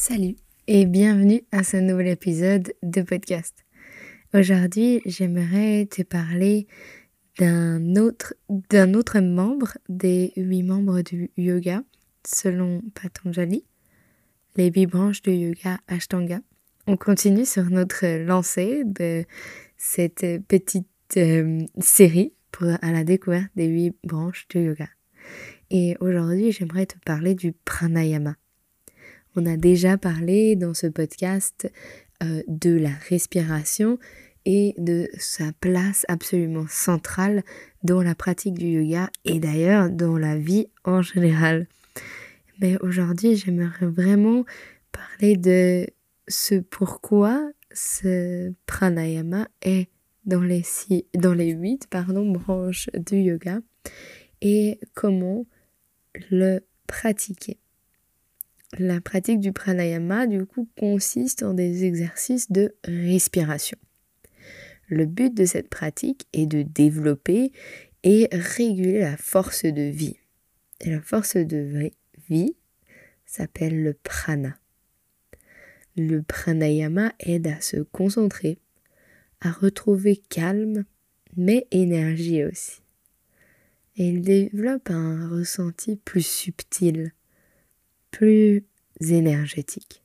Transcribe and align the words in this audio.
Salut 0.00 0.36
et 0.66 0.86
bienvenue 0.86 1.42
à 1.52 1.62
ce 1.62 1.76
nouvel 1.76 2.06
épisode 2.06 2.72
de 2.82 3.02
podcast. 3.02 3.66
Aujourd'hui, 4.32 5.02
j'aimerais 5.04 5.84
te 5.90 6.00
parler 6.00 6.66
d'un 7.38 7.96
autre, 7.96 8.32
d'un 8.48 8.94
autre 8.94 9.20
membre 9.20 9.76
des 9.90 10.32
huit 10.38 10.62
membres 10.62 11.02
du 11.02 11.30
yoga, 11.36 11.82
selon 12.26 12.80
Patanjali, 12.94 13.66
les 14.56 14.70
huit 14.70 14.86
branches 14.86 15.20
du 15.20 15.32
yoga 15.32 15.78
Ashtanga. 15.86 16.40
On 16.86 16.96
continue 16.96 17.44
sur 17.44 17.64
notre 17.64 18.24
lancée 18.24 18.84
de 18.86 19.26
cette 19.76 20.24
petite 20.48 20.88
euh, 21.18 21.66
série 21.78 22.32
pour, 22.52 22.68
à 22.80 22.90
la 22.90 23.04
découverte 23.04 23.52
des 23.54 23.66
huit 23.66 23.94
branches 24.02 24.48
du 24.48 24.64
yoga. 24.64 24.88
Et 25.68 25.98
aujourd'hui, 26.00 26.52
j'aimerais 26.52 26.86
te 26.86 26.98
parler 27.04 27.34
du 27.34 27.52
pranayama. 27.52 28.36
On 29.36 29.46
a 29.46 29.56
déjà 29.56 29.96
parlé 29.96 30.56
dans 30.56 30.74
ce 30.74 30.86
podcast 30.86 31.70
euh, 32.22 32.42
de 32.48 32.70
la 32.70 32.90
respiration 33.08 33.98
et 34.44 34.74
de 34.78 35.08
sa 35.18 35.52
place 35.60 36.04
absolument 36.08 36.66
centrale 36.68 37.44
dans 37.84 38.02
la 38.02 38.14
pratique 38.14 38.58
du 38.58 38.66
yoga 38.66 39.10
et 39.24 39.38
d'ailleurs 39.38 39.90
dans 39.90 40.16
la 40.16 40.36
vie 40.36 40.68
en 40.84 41.02
général. 41.02 41.68
Mais 42.60 42.76
aujourd'hui, 42.80 43.36
j'aimerais 43.36 43.86
vraiment 43.86 44.44
parler 44.92 45.36
de 45.36 45.86
ce 46.28 46.56
pourquoi 46.56 47.50
ce 47.72 48.52
pranayama 48.66 49.48
est 49.62 49.88
dans 50.24 50.42
les, 50.42 50.62
six, 50.62 51.06
huit 51.14 51.88
branches 51.90 52.90
du 52.94 53.16
yoga 53.16 53.60
et 54.42 54.80
comment 54.94 55.46
le 56.30 56.60
pratiquer. 56.86 57.58
La 58.78 59.00
pratique 59.00 59.40
du 59.40 59.52
pranayama, 59.52 60.26
du 60.28 60.46
coup, 60.46 60.68
consiste 60.78 61.42
en 61.42 61.54
des 61.54 61.84
exercices 61.84 62.52
de 62.52 62.74
respiration. 62.84 63.76
Le 64.88 65.06
but 65.06 65.34
de 65.34 65.44
cette 65.44 65.68
pratique 65.68 66.26
est 66.32 66.46
de 66.46 66.62
développer 66.62 67.52
et 68.04 68.28
réguler 68.32 69.00
la 69.00 69.16
force 69.16 69.64
de 69.64 69.82
vie. 69.82 70.16
Et 70.80 70.90
la 70.90 71.00
force 71.00 71.36
de 71.36 71.90
vie 72.28 72.54
s'appelle 73.26 73.82
le 73.82 73.92
prana. 73.92 74.56
Le 75.96 76.22
pranayama 76.22 77.12
aide 77.18 77.48
à 77.48 77.60
se 77.60 77.78
concentrer, 77.78 78.58
à 79.40 79.50
retrouver 79.50 80.16
calme, 80.16 80.84
mais 81.36 81.66
énergie 81.72 82.44
aussi. 82.44 82.82
Et 83.96 84.08
il 84.08 84.22
développe 84.22 84.90
un 84.90 85.28
ressenti 85.28 85.96
plus 85.96 86.24
subtil, 86.24 87.12
plus 88.10 88.64
énergétique. 89.00 90.02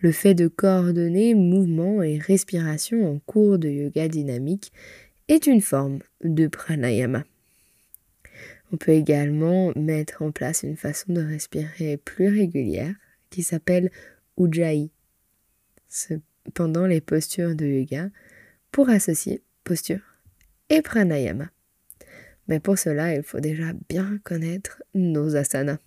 Le 0.00 0.12
fait 0.12 0.34
de 0.34 0.48
coordonner 0.48 1.34
mouvement 1.34 2.02
et 2.02 2.18
respiration 2.18 3.08
en 3.08 3.18
cours 3.20 3.58
de 3.58 3.68
yoga 3.68 4.08
dynamique 4.08 4.72
est 5.28 5.46
une 5.46 5.60
forme 5.60 6.00
de 6.24 6.48
pranayama. 6.48 7.24
On 8.72 8.76
peut 8.76 8.92
également 8.92 9.72
mettre 9.76 10.22
en 10.22 10.32
place 10.32 10.62
une 10.62 10.76
façon 10.76 11.12
de 11.12 11.20
respirer 11.20 11.98
plus 11.98 12.28
régulière 12.28 12.94
qui 13.30 13.42
s'appelle 13.42 13.90
Ujjayi 14.38 14.90
pendant 16.54 16.86
les 16.86 17.00
postures 17.00 17.54
de 17.54 17.66
yoga 17.66 18.08
pour 18.72 18.88
associer 18.88 19.42
posture 19.62 20.00
et 20.68 20.82
pranayama. 20.82 21.50
Mais 22.48 22.58
pour 22.60 22.78
cela, 22.78 23.14
il 23.14 23.22
faut 23.22 23.40
déjà 23.40 23.72
bien 23.88 24.18
connaître 24.24 24.82
nos 24.94 25.36
asanas. 25.36 25.78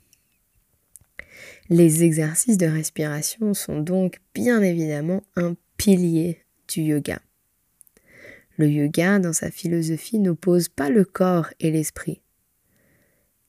Les 1.69 2.03
exercices 2.03 2.57
de 2.57 2.67
respiration 2.67 3.53
sont 3.53 3.79
donc 3.79 4.19
bien 4.33 4.61
évidemment 4.61 5.23
un 5.35 5.55
pilier 5.77 6.39
du 6.67 6.81
yoga. 6.81 7.21
Le 8.57 8.69
yoga, 8.69 9.19
dans 9.19 9.33
sa 9.33 9.51
philosophie, 9.51 10.19
n'oppose 10.19 10.69
pas 10.69 10.89
le 10.89 11.03
corps 11.03 11.49
et 11.59 11.71
l'esprit. 11.71 12.21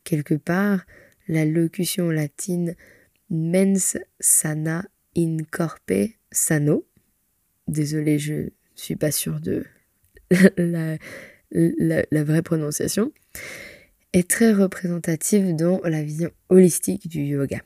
Quelque 0.05 0.35
part, 0.35 0.85
la 1.29 1.45
locution 1.45 2.11
latine 2.11 2.75
mens 3.31 3.97
sana 4.21 4.85
in 5.17 5.39
corpe 5.51 5.93
sano, 6.31 6.87
désolé, 7.69 8.19
je 8.19 8.51
suis 8.75 8.97
pas 8.97 9.11
sûre 9.11 9.41
de 9.41 9.65
la, 10.57 10.97
la 11.51 12.25
vraie 12.25 12.43
prononciation, 12.43 13.13
est 14.13 14.29
très 14.29 14.53
représentative 14.53 15.55
dans 15.55 15.81
la 15.85 16.03
vision 16.03 16.31
holistique 16.49 17.09
du 17.09 17.23
yoga. 17.23 17.61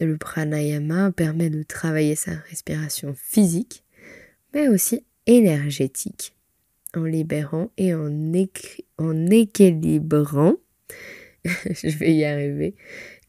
Le 0.00 0.16
pranayama 0.16 1.12
permet 1.12 1.50
de 1.50 1.62
travailler 1.62 2.16
sa 2.16 2.32
respiration 2.50 3.14
physique, 3.14 3.84
mais 4.52 4.68
aussi 4.68 5.04
énergétique, 5.26 6.34
en 6.94 7.04
libérant 7.04 7.70
et 7.76 7.94
en, 7.94 8.32
équilibrant, 9.30 10.56
je 11.44 11.96
vais 11.96 12.14
y 12.14 12.24
arriver, 12.24 12.74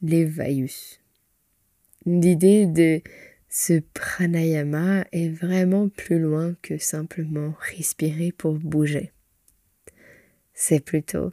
les 0.02 0.24
vayus. 0.24 1.00
L'idée 2.04 2.66
de 2.66 3.00
ce 3.48 3.80
pranayama 3.94 5.06
est 5.12 5.28
vraiment 5.28 5.88
plus 5.88 6.18
loin 6.18 6.54
que 6.62 6.78
simplement 6.78 7.54
respirer 7.76 8.32
pour 8.32 8.54
bouger. 8.54 9.12
C'est 10.52 10.80
plutôt 10.80 11.32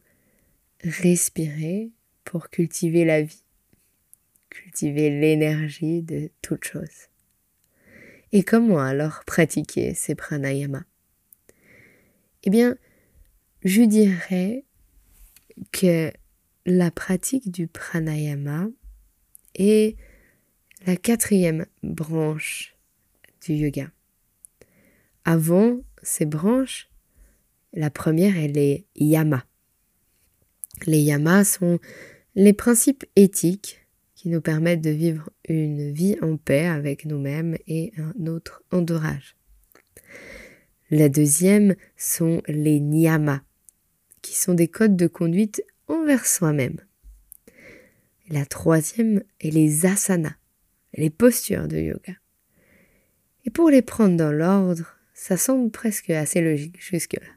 respirer 0.84 1.92
pour 2.24 2.50
cultiver 2.50 3.06
la 3.06 3.22
vie 3.24 3.43
cultiver 4.53 5.09
l'énergie 5.09 6.03
de 6.03 6.30
toute 6.41 6.64
chose. 6.64 7.09
Et 8.31 8.44
comment 8.44 8.80
alors 8.80 9.24
pratiquer 9.25 9.94
ces 9.94 10.16
pranayama 10.16 10.86
Eh 12.44 12.50
bien, 12.50 12.78
je 13.63 13.81
dirais 13.81 14.66
que 15.72 16.12
la 16.66 16.92
pratique 16.92 17.51
du 17.51 17.68
pranayama 17.68 18.68
est 19.56 19.98
la 20.86 20.95
quatrième 20.95 21.66
branche 21.81 22.75
du 23.45 23.54
yoga. 23.54 23.89
Avant 25.25 25.80
ces 26.01 26.25
branches, 26.25 26.89
la 27.74 27.89
première 27.89 28.38
est 28.38 28.50
les 28.50 28.86
yamas. 28.95 29.45
Les 30.86 31.00
yamas 31.00 31.45
sont 31.45 31.80
les 32.36 32.54
principes 32.54 33.06
éthiques 33.16 33.82
qui 34.24 34.30
nous 34.30 34.40
permettent 34.40 34.80
de 34.80 34.90
vivre 34.90 35.30
une 35.50 35.92
vie 35.92 36.16
en 36.22 36.38
paix 36.38 36.66
avec 36.66 37.04
nous-mêmes 37.04 37.58
et 37.68 37.92
un 37.98 38.28
autre 38.28 38.64
entourage. 38.72 39.36
La 40.90 41.10
deuxième 41.10 41.75
sont 41.98 42.42
les 42.48 42.80
niyamas, 42.80 43.42
qui 44.22 44.38
sont 44.38 44.54
des 44.54 44.70
codes 44.70 44.96
de 44.96 45.08
conduite 45.08 45.62
envers 45.90 46.25
soi-même. 46.25 46.80
La 48.30 48.46
troisième 48.46 49.24
est 49.42 49.52
les 49.52 49.86
asanas, 49.86 50.38
les 50.94 51.10
postures 51.10 51.68
de 51.68 51.80
yoga. 51.80 52.14
Et 53.44 53.50
pour 53.50 53.69
les 53.69 53.81
prendre 53.81 54.16
dans 54.16 54.31
l'ordre, 54.31 54.96
ça 55.14 55.36
semble 55.36 55.69
presque 55.69 56.12
assez 56.12 56.40
logique 56.40 56.81
jusque-là. 56.81 57.28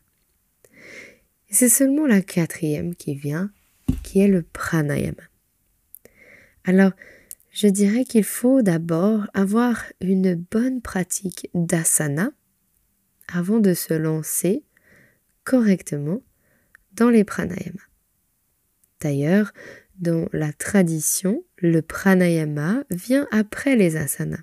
c'est 1.51 1.69
seulement 1.69 2.07
la 2.07 2.23
quatrième 2.23 2.95
qui 2.95 3.17
vient, 3.17 3.51
qui 4.05 4.21
est 4.21 4.29
le 4.29 4.43
pranayama. 4.43 5.25
Alors, 6.67 6.91
je 7.53 7.69
dirais 7.69 8.05
qu'il 8.05 8.25
faut 8.25 8.61
d'abord 8.61 9.29
avoir 9.35 9.85
une 10.01 10.35
bonne 10.35 10.83
pratique 10.83 11.49
d'asana 11.55 12.33
avant 13.29 13.61
de 13.61 13.73
se 13.73 13.95
lancer 13.95 14.65
correctement 15.45 16.21
dans 16.93 17.09
les 17.09 17.23
pranayama. 17.23 17.81
D'ailleurs, 19.01 19.53
dans 20.01 20.29
la 20.33 20.53
tradition, 20.53 21.45
le 21.59 21.83
pranayama 21.83 22.83
vient 22.91 23.29
après 23.31 23.77
les 23.77 23.97
asanas, 23.97 24.43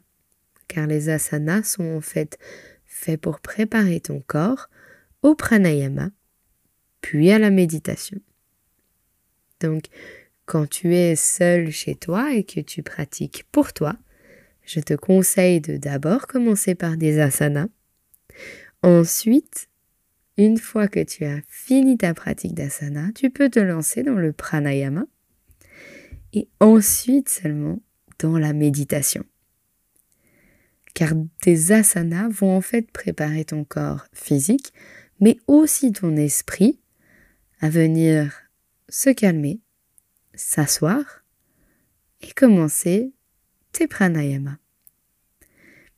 car 0.70 0.88
les 0.88 1.10
asanas 1.10 1.64
sont 1.64 1.98
en 1.98 2.02
fait 2.02 2.40
faits 2.86 3.20
pour 3.20 3.42
préparer 3.42 4.00
ton 4.00 4.22
corps 4.22 4.70
au 5.24 5.36
pranayama, 5.36 6.10
puis 7.02 7.32
à 7.32 7.40
la 7.40 7.50
méditation. 7.50 8.22
Donc, 9.60 9.88
quand 10.46 10.70
tu 10.70 10.96
es 10.96 11.16
seul 11.16 11.72
chez 11.72 11.96
toi 11.96 12.34
et 12.34 12.44
que 12.44 12.60
tu 12.60 12.84
pratiques 12.84 13.46
pour 13.52 13.74
toi, 13.74 13.96
je 14.66 14.80
te 14.80 14.94
conseille 14.94 15.62
de 15.62 15.78
d'abord 15.78 16.28
commencer 16.28 16.76
par 16.76 16.98
des 16.98 17.20
asanas. 17.20 17.68
Ensuite, 18.82 19.70
une 20.38 20.58
fois 20.58 20.88
que 20.88 21.02
tu 21.04 21.26
as 21.26 21.42
fini 21.48 21.98
ta 21.98 22.14
pratique 22.14 22.54
d'asana, 22.54 23.12
tu 23.14 23.30
peux 23.30 23.50
te 23.50 23.60
lancer 23.60 24.04
dans 24.04 24.16
le 24.16 24.34
pranayama 24.34 25.06
et 26.34 26.48
ensuite 26.60 27.30
seulement 27.30 27.80
dans 28.20 28.38
la 28.38 28.54
méditation. 28.54 29.24
Car 30.94 31.14
tes 31.42 31.72
asanas 31.72 32.30
vont 32.30 32.56
en 32.56 32.62
fait 32.62 32.92
préparer 32.92 33.46
ton 33.46 33.64
corps 33.64 34.06
physique, 34.14 34.74
mais 35.20 35.38
aussi 35.48 35.92
ton 35.92 36.16
esprit 36.16 36.80
à 37.60 37.70
venir 37.70 38.34
se 38.90 39.10
calmer, 39.10 39.60
s'asseoir 40.34 41.24
et 42.22 42.32
commencer 42.32 43.14
tes 43.72 43.88
pranayama. 43.88 44.58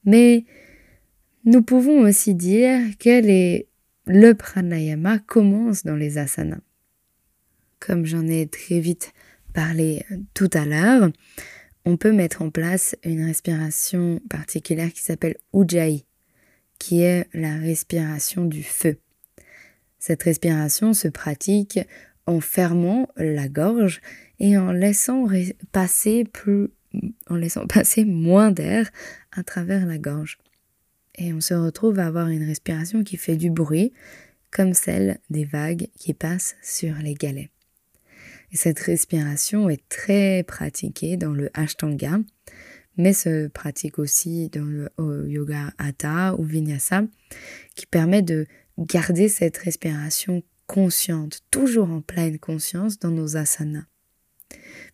Mais 0.03 0.45
nous 1.43 1.61
pouvons 1.61 2.01
aussi 2.01 2.35
dire 2.35 2.79
que 2.99 3.63
le 4.07 4.33
pranayama 4.33 5.19
commence 5.19 5.83
dans 5.83 5.95
les 5.95 6.17
asanas. 6.17 6.61
Comme 7.79 8.05
j'en 8.05 8.25
ai 8.27 8.47
très 8.47 8.79
vite 8.79 9.13
parlé 9.53 10.03
tout 10.33 10.49
à 10.53 10.65
l'heure, 10.65 11.11
on 11.85 11.97
peut 11.97 12.11
mettre 12.11 12.41
en 12.41 12.49
place 12.49 12.95
une 13.03 13.23
respiration 13.23 14.19
particulière 14.29 14.91
qui 14.91 15.01
s'appelle 15.01 15.37
Ujjayi, 15.53 16.05
qui 16.79 17.01
est 17.01 17.27
la 17.33 17.55
respiration 17.57 18.45
du 18.45 18.63
feu. 18.63 18.97
Cette 19.99 20.23
respiration 20.23 20.93
se 20.93 21.07
pratique 21.07 21.79
en 22.27 22.39
fermant 22.39 23.07
la 23.17 23.47
gorge 23.47 24.01
et 24.39 24.57
en 24.57 24.71
laissant 24.71 25.27
passer 25.71 26.25
plus, 26.25 26.69
en 27.29 27.35
laissant 27.35 27.67
passer 27.67 28.05
moins 28.05 28.51
d'air 28.51 28.89
à 29.31 29.43
travers 29.43 29.85
la 29.85 29.97
gorge. 29.97 30.37
Et 31.17 31.33
on 31.33 31.41
se 31.41 31.53
retrouve 31.53 31.99
à 31.99 32.07
avoir 32.07 32.27
une 32.27 32.43
respiration 32.43 33.03
qui 33.03 33.17
fait 33.17 33.37
du 33.37 33.49
bruit, 33.49 33.93
comme 34.51 34.73
celle 34.73 35.19
des 35.29 35.45
vagues 35.45 35.87
qui 35.97 36.13
passent 36.13 36.55
sur 36.61 36.95
les 36.95 37.13
galets. 37.13 37.49
Et 38.51 38.57
cette 38.57 38.79
respiration 38.79 39.69
est 39.69 39.87
très 39.89 40.43
pratiquée 40.43 41.17
dans 41.17 41.33
le 41.33 41.49
Ashtanga, 41.53 42.19
mais 42.97 43.13
se 43.13 43.47
pratique 43.47 43.99
aussi 43.99 44.49
dans 44.49 44.65
le 44.65 45.29
yoga 45.29 45.73
Hatha 45.77 46.35
ou 46.37 46.43
Vinyasa, 46.43 47.03
qui 47.75 47.85
permet 47.85 48.21
de 48.21 48.45
garder 48.77 49.29
cette 49.29 49.57
respiration 49.57 50.43
consciente, 50.67 51.41
toujours 51.51 51.89
en 51.89 52.01
pleine 52.01 52.39
conscience 52.39 52.99
dans 52.99 53.11
nos 53.11 53.37
asanas. 53.37 53.85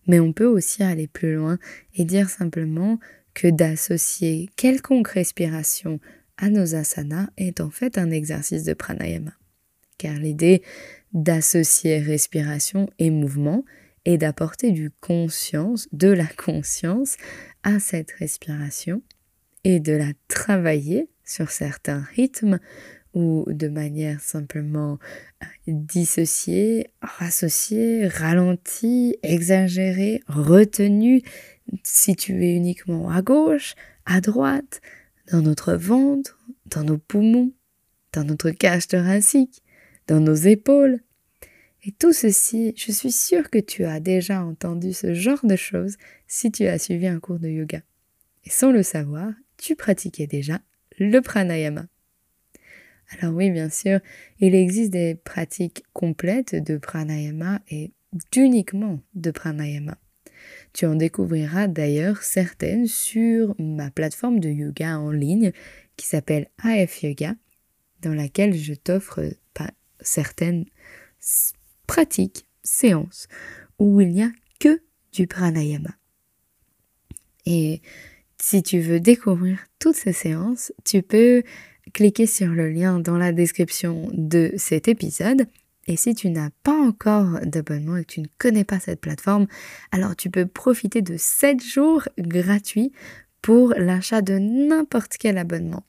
Mais 0.07 0.19
on 0.19 0.33
peut 0.33 0.45
aussi 0.45 0.83
aller 0.83 1.07
plus 1.07 1.35
loin 1.35 1.59
et 1.95 2.06
dire 2.06 2.29
simplement 2.29 3.00
que 3.33 3.47
d'associer 3.47 4.50
quelconque 4.56 5.09
respiration 5.09 6.00
à 6.38 6.50
nos 6.50 6.75
asanas 6.75 7.29
est 7.38 7.62
en 7.62 7.69
fait 7.69 7.97
un 7.97 8.12
exercice 8.12 8.63
de 8.63 8.73
pranayama. 8.73 9.31
Car 9.97 10.15
l'idée 10.15 10.63
d'associer 11.13 12.00
respiration 12.00 12.89
et 12.97 13.09
mouvement 13.09 13.63
est 14.06 14.18
d'apporter 14.18 14.71
du 14.71 14.89
conscience, 14.89 15.88
de 15.91 16.07
la 16.07 16.25
conscience 16.25 17.18
à 17.63 17.79
cette 17.79 18.12
respiration 18.12 19.03
et 19.63 19.79
de 19.79 19.94
la 19.94 20.12
travailler 20.27 21.09
sur 21.23 21.51
certains 21.51 22.01
rythmes 22.15 22.59
ou 23.13 23.45
de 23.47 23.67
manière 23.67 24.21
simplement 24.21 24.97
euh, 25.43 25.45
dissociée, 25.67 26.87
rassociée, 27.01 28.07
ralentie, 28.07 29.17
exagérée, 29.23 30.21
retenue, 30.27 31.21
située 31.83 32.55
uniquement 32.55 33.09
à 33.09 33.21
gauche, 33.21 33.75
à 34.05 34.21
droite, 34.21 34.81
dans 35.31 35.41
notre 35.41 35.73
ventre, 35.73 36.39
dans 36.65 36.83
nos 36.83 36.97
poumons, 36.97 37.51
dans 38.13 38.23
notre 38.23 38.51
cage 38.51 38.87
thoracique, 38.87 39.61
dans 40.07 40.19
nos 40.19 40.35
épaules. 40.35 40.99
Et 41.83 41.91
tout 41.91 42.13
ceci, 42.13 42.73
je 42.77 42.91
suis 42.91 43.11
sûre 43.11 43.49
que 43.49 43.59
tu 43.59 43.85
as 43.85 43.99
déjà 43.99 44.43
entendu 44.43 44.93
ce 44.93 45.13
genre 45.13 45.43
de 45.43 45.55
choses 45.55 45.97
si 46.27 46.51
tu 46.51 46.67
as 46.67 46.77
suivi 46.77 47.07
un 47.07 47.19
cours 47.19 47.39
de 47.39 47.47
yoga. 47.47 47.81
Et 48.43 48.49
sans 48.49 48.71
le 48.71 48.83
savoir, 48.83 49.31
tu 49.57 49.75
pratiquais 49.75 50.27
déjà 50.27 50.59
le 50.99 51.19
pranayama. 51.21 51.87
Alors 53.19 53.35
oui, 53.35 53.49
bien 53.49 53.69
sûr, 53.69 53.99
il 54.39 54.55
existe 54.55 54.91
des 54.91 55.15
pratiques 55.15 55.83
complètes 55.93 56.55
de 56.55 56.77
pranayama 56.77 57.61
et 57.69 57.91
uniquement 58.35 58.99
de 59.15 59.31
pranayama. 59.31 59.97
Tu 60.73 60.85
en 60.85 60.95
découvriras 60.95 61.67
d'ailleurs 61.67 62.23
certaines 62.23 62.87
sur 62.87 63.53
ma 63.59 63.91
plateforme 63.91 64.39
de 64.39 64.49
yoga 64.49 64.97
en 64.97 65.11
ligne 65.11 65.51
qui 65.97 66.07
s'appelle 66.07 66.49
AF 66.63 67.03
Yoga, 67.03 67.35
dans 68.01 68.13
laquelle 68.13 68.53
je 68.53 68.73
t'offre 68.73 69.21
certaines 69.99 70.65
pratiques, 71.85 72.45
séances, 72.63 73.27
où 73.77 74.01
il 74.01 74.09
n'y 74.09 74.23
a 74.23 74.31
que 74.59 74.81
du 75.11 75.27
pranayama. 75.27 75.91
Et 77.45 77.81
si 78.39 78.63
tu 78.63 78.79
veux 78.79 78.99
découvrir 78.99 79.59
toutes 79.77 79.95
ces 79.95 80.13
séances, 80.13 80.73
tu 80.83 81.03
peux 81.03 81.43
cliquer 81.94 82.25
sur 82.25 82.48
le 82.48 82.69
lien 82.69 83.00
dans 83.00 83.18
la 83.18 83.31
description 83.31 84.10
de 84.13 84.51
cet 84.57 84.88
épisode. 84.88 85.48
Et 85.88 85.98
si 85.98 86.13
tu 86.13 86.30
n'as 86.30 86.51
pas 86.63 86.78
encore 86.78 87.39
d'abonnement 87.44 87.98
et 87.98 88.06
que 88.06 88.13
tu 88.13 88.22
ne 88.22 88.28
connais 88.38 88.63
pas 88.63 88.80
cette 88.80 89.01
plateforme, 89.01 89.48
alors 89.92 90.16
tu 90.16 90.30
peux 90.30 90.45
profiter 90.45 91.02
de 91.02 91.16
7 91.18 91.64
jours 91.64 92.04
gratuits 92.18 92.92
pour 93.42 93.73
l'achat 93.76 94.21
de 94.21 94.38
n'importe 94.38 95.18
quel 95.19 95.38
abonnement. 95.38 95.83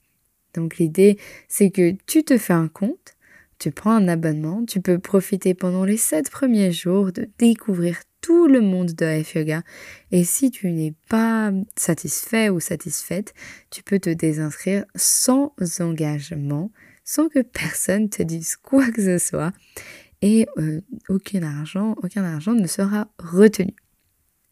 Donc 0.54 0.78
l'idée, 0.78 1.18
c'est 1.48 1.70
que 1.70 1.94
tu 2.06 2.24
te 2.24 2.38
fais 2.38 2.52
un 2.52 2.68
compte, 2.68 3.16
tu 3.58 3.70
prends 3.70 3.92
un 3.92 4.08
abonnement, 4.08 4.64
tu 4.64 4.80
peux 4.80 4.98
profiter 4.98 5.54
pendant 5.54 5.84
les 5.84 5.96
7 5.96 6.30
premiers 6.30 6.72
jours 6.72 7.12
de 7.12 7.28
découvrir 7.38 8.00
tout 8.22 8.46
le 8.46 8.62
monde 8.62 8.92
de 8.92 9.04
AF 9.04 9.34
Yoga. 9.34 9.62
Et 10.10 10.24
si 10.24 10.50
tu 10.50 10.70
n'es 10.70 10.94
pas 11.10 11.52
satisfait 11.76 12.48
ou 12.48 12.60
satisfaite, 12.60 13.34
tu 13.70 13.82
peux 13.82 13.98
te 13.98 14.08
désinscrire 14.08 14.86
sans 14.94 15.52
engagement, 15.80 16.70
sans 17.04 17.28
que 17.28 17.40
personne 17.40 18.08
te 18.08 18.22
dise 18.22 18.56
quoi 18.56 18.90
que 18.90 19.02
ce 19.02 19.18
soit. 19.18 19.52
Et 20.22 20.46
euh, 20.56 20.80
aucun 21.08 21.42
argent, 21.42 21.96
aucun 22.02 22.24
argent 22.24 22.54
ne 22.54 22.66
sera 22.66 23.08
retenu. 23.18 23.74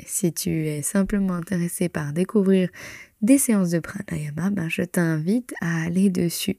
Si 0.05 0.33
tu 0.33 0.67
es 0.67 0.83
simplement 0.83 1.35
intéressé 1.35 1.89
par 1.89 2.13
découvrir 2.13 2.71
des 3.23 3.39
séances 3.39 3.71
de 3.71 3.79
pranayama, 3.79 4.51
ben 4.51 4.69
je 4.69 4.83
t'invite 4.83 5.55
à 5.61 5.85
aller 5.85 6.11
dessus. 6.11 6.59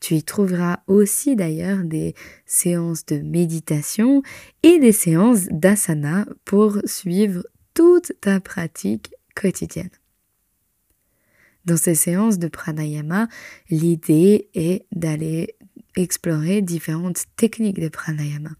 Tu 0.00 0.14
y 0.14 0.22
trouveras 0.22 0.80
aussi 0.86 1.36
d'ailleurs 1.36 1.84
des 1.84 2.14
séances 2.46 3.06
de 3.06 3.18
méditation 3.18 4.22
et 4.62 4.78
des 4.78 4.92
séances 4.92 5.46
d'asana 5.50 6.26
pour 6.44 6.78
suivre 6.84 7.44
toute 7.74 8.12
ta 8.20 8.40
pratique 8.40 9.12
quotidienne. 9.34 9.90
Dans 11.64 11.76
ces 11.76 11.94
séances 11.94 12.38
de 12.38 12.48
pranayama, 12.48 13.28
l'idée 13.70 14.50
est 14.54 14.86
d'aller 14.92 15.56
explorer 15.96 16.60
différentes 16.60 17.24
techniques 17.36 17.80
de 17.80 17.88
pranayama. 17.88 18.50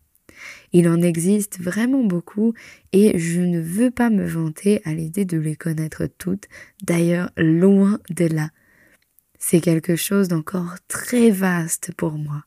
Il 0.73 0.89
en 0.89 1.01
existe 1.01 1.61
vraiment 1.61 2.03
beaucoup 2.03 2.55
et 2.93 3.19
je 3.19 3.41
ne 3.41 3.61
veux 3.61 3.91
pas 3.91 4.11
me 4.11 4.27
vanter 4.27 4.81
à 4.85 4.95
l'idée 4.95 5.25
de 5.25 5.39
les 5.39 5.57
connaître 5.57 6.07
toutes, 6.07 6.49
d'ailleurs 6.83 7.31
loin 7.37 8.01
de 8.11 8.27
là. 8.27 8.51
C'est 9.47 9.61
quelque 9.61 9.95
chose 9.95 10.29
d'encore 10.29 10.77
très 10.89 11.31
vaste 11.31 11.93
pour 11.99 12.13
moi, 12.13 12.45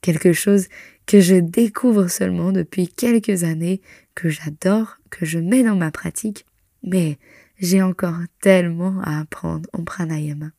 quelque 0.00 0.32
chose 0.32 0.66
que 1.06 1.20
je 1.20 1.36
découvre 1.36 2.08
seulement 2.08 2.50
depuis 2.50 2.88
quelques 2.88 3.44
années, 3.44 3.80
que 4.16 4.28
j'adore, 4.28 4.96
que 5.10 5.24
je 5.24 5.38
mets 5.38 5.62
dans 5.62 5.76
ma 5.76 5.92
pratique, 5.92 6.44
mais 6.82 7.18
j'ai 7.60 7.82
encore 7.82 8.18
tellement 8.40 9.00
à 9.02 9.20
apprendre 9.20 9.70
en 9.72 9.84
pranayama. 9.84 10.50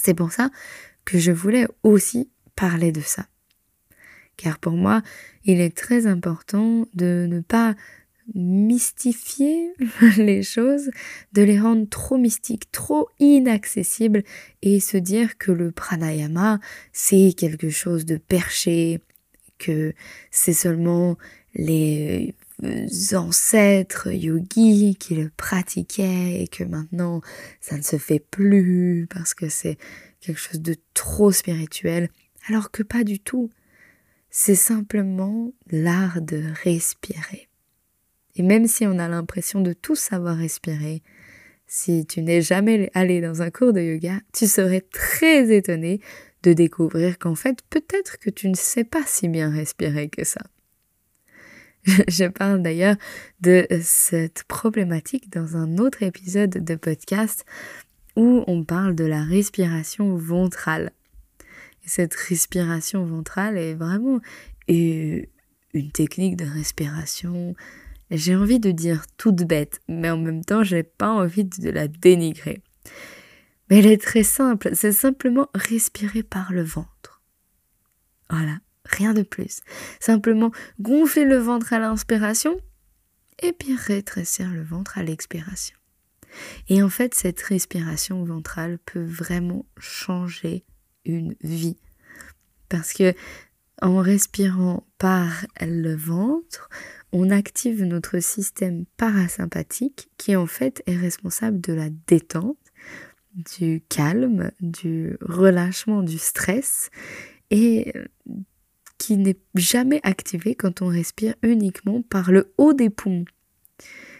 C'est 0.00 0.14
pour 0.14 0.32
ça 0.32 0.50
que 1.04 1.16
je 1.16 1.30
voulais 1.30 1.68
aussi 1.84 2.28
parler 2.56 2.90
de 2.90 3.02
ça. 3.02 3.28
Car 4.36 4.58
pour 4.58 4.72
moi, 4.72 5.02
il 5.44 5.60
est 5.60 5.76
très 5.76 6.08
important 6.08 6.88
de 6.94 7.28
ne 7.30 7.38
pas 7.38 7.76
mystifier 8.34 9.72
les 10.16 10.42
choses, 10.42 10.90
de 11.32 11.42
les 11.42 11.60
rendre 11.60 11.88
trop 11.88 12.16
mystiques, 12.16 12.70
trop 12.72 13.08
inaccessibles 13.18 14.22
et 14.62 14.80
se 14.80 14.96
dire 14.96 15.36
que 15.38 15.52
le 15.52 15.72
pranayama 15.72 16.60
c'est 16.92 17.34
quelque 17.36 17.70
chose 17.70 18.04
de 18.06 18.16
perché, 18.16 19.00
que 19.58 19.94
c'est 20.30 20.52
seulement 20.52 21.16
les 21.54 22.34
ancêtres 23.12 24.10
yogis 24.10 24.96
qui 24.98 25.14
le 25.14 25.30
pratiquaient 25.36 26.42
et 26.42 26.48
que 26.48 26.64
maintenant 26.64 27.20
ça 27.60 27.76
ne 27.76 27.82
se 27.82 27.98
fait 27.98 28.20
plus 28.20 29.06
parce 29.12 29.34
que 29.34 29.48
c'est 29.48 29.76
quelque 30.20 30.40
chose 30.40 30.60
de 30.60 30.76
trop 30.94 31.32
spirituel, 31.32 32.08
alors 32.48 32.70
que 32.70 32.82
pas 32.82 33.04
du 33.04 33.20
tout. 33.20 33.50
C'est 34.30 34.56
simplement 34.56 35.52
l'art 35.70 36.20
de 36.20 36.42
respirer. 36.64 37.48
Et 38.36 38.42
même 38.42 38.66
si 38.66 38.86
on 38.86 38.98
a 38.98 39.08
l'impression 39.08 39.60
de 39.60 39.72
tout 39.72 39.94
savoir 39.94 40.36
respirer, 40.36 41.02
si 41.66 42.04
tu 42.06 42.22
n'es 42.22 42.42
jamais 42.42 42.90
allé 42.94 43.20
dans 43.20 43.42
un 43.42 43.50
cours 43.50 43.72
de 43.72 43.80
yoga, 43.80 44.20
tu 44.32 44.46
serais 44.46 44.80
très 44.80 45.54
étonné 45.54 46.00
de 46.42 46.52
découvrir 46.52 47.18
qu'en 47.18 47.34
fait, 47.34 47.60
peut-être 47.70 48.18
que 48.18 48.30
tu 48.30 48.48
ne 48.48 48.54
sais 48.54 48.84
pas 48.84 49.02
si 49.06 49.28
bien 49.28 49.50
respirer 49.50 50.08
que 50.08 50.24
ça. 50.24 50.42
Je 52.08 52.26
parle 52.26 52.62
d'ailleurs 52.62 52.96
de 53.40 53.66
cette 53.82 54.44
problématique 54.44 55.30
dans 55.30 55.56
un 55.56 55.78
autre 55.78 56.02
épisode 56.02 56.50
de 56.50 56.74
podcast 56.74 57.44
où 58.16 58.44
on 58.46 58.64
parle 58.64 58.94
de 58.94 59.04
la 59.04 59.22
respiration 59.22 60.16
ventrale. 60.16 60.92
Et 61.84 61.88
cette 61.88 62.14
respiration 62.14 63.04
ventrale 63.04 63.58
est 63.58 63.74
vraiment 63.74 64.20
une 64.68 65.26
technique 65.92 66.36
de 66.36 66.46
respiration 66.46 67.54
j'ai 68.16 68.36
envie 68.36 68.60
de 68.60 68.70
dire 68.70 69.04
toute 69.16 69.42
bête, 69.44 69.80
mais 69.88 70.10
en 70.10 70.18
même 70.18 70.44
temps, 70.44 70.62
j'ai 70.62 70.82
pas 70.82 71.10
envie 71.10 71.44
de 71.44 71.70
la 71.70 71.88
dénigrer. 71.88 72.62
Mais 73.70 73.78
elle 73.78 73.86
est 73.86 74.02
très 74.02 74.22
simple, 74.22 74.70
c'est 74.74 74.92
simplement 74.92 75.48
respirer 75.54 76.22
par 76.22 76.52
le 76.52 76.62
ventre. 76.62 77.22
Voilà, 78.28 78.58
rien 78.84 79.14
de 79.14 79.22
plus. 79.22 79.60
Simplement 80.00 80.50
gonfler 80.80 81.24
le 81.24 81.38
ventre 81.38 81.72
à 81.72 81.78
l'inspiration 81.78 82.58
et 83.42 83.52
puis 83.52 83.74
rétrécir 83.74 84.50
le 84.50 84.62
ventre 84.62 84.98
à 84.98 85.02
l'expiration. 85.02 85.76
Et 86.68 86.82
en 86.82 86.88
fait, 86.88 87.14
cette 87.14 87.40
respiration 87.40 88.24
ventrale 88.24 88.78
peut 88.78 89.04
vraiment 89.04 89.66
changer 89.78 90.64
une 91.04 91.34
vie. 91.42 91.76
Parce 92.68 92.92
que 92.92 93.14
en 93.82 93.98
respirant 93.98 94.86
par 94.98 95.46
le 95.60 95.94
ventre, 95.94 96.68
on 97.14 97.30
active 97.30 97.84
notre 97.84 98.18
système 98.18 98.86
parasympathique 98.96 100.08
qui 100.18 100.34
en 100.34 100.46
fait 100.46 100.82
est 100.86 100.96
responsable 100.96 101.60
de 101.60 101.72
la 101.72 101.88
détente, 102.08 102.58
du 103.56 103.82
calme, 103.88 104.50
du 104.60 105.16
relâchement 105.20 106.02
du 106.02 106.18
stress 106.18 106.90
et 107.50 107.92
qui 108.98 109.16
n'est 109.16 109.38
jamais 109.54 110.00
activé 110.02 110.56
quand 110.56 110.82
on 110.82 110.88
respire 110.88 111.36
uniquement 111.42 112.02
par 112.02 112.32
le 112.32 112.52
haut 112.58 112.72
des 112.72 112.90
poumons. 112.90 113.26